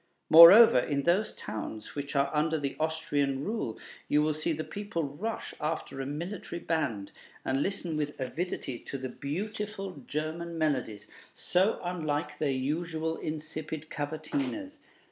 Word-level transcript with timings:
Moreover, 0.31 0.79
in 0.79 1.03
those 1.03 1.31
towns 1.31 1.93
which 1.93 2.15
are 2.15 2.31
under 2.33 2.57
the 2.57 2.75
Austrian 2.79 3.43
rule, 3.43 3.77
you 4.07 4.23
will 4.23 4.33
see 4.33 4.51
the 4.51 4.63
people 4.63 5.03
rush 5.03 5.53
after 5.61 6.01
a 6.01 6.07
military 6.07 6.57
band, 6.59 7.11
and 7.45 7.61
listen 7.61 7.95
with 7.97 8.19
avidity 8.19 8.79
to 8.79 8.97
the 8.97 9.09
beautiful 9.09 10.01
German 10.07 10.57
melodies, 10.57 11.05
so 11.35 11.79
unlike 11.83 12.39
their 12.39 12.49
usual 12.49 13.17
insipid 13.17 13.91
cavatinas. 13.91 14.79